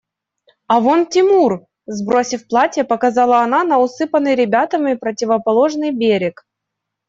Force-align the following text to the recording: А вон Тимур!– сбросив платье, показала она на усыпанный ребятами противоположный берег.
А 0.73 0.75
вон 0.83 0.99
Тимур!– 1.13 1.51
сбросив 1.97 2.41
платье, 2.49 2.83
показала 2.83 3.37
она 3.45 3.63
на 3.63 3.77
усыпанный 3.77 4.33
ребятами 4.33 4.95
противоположный 4.95 5.91
берег. 5.91 6.47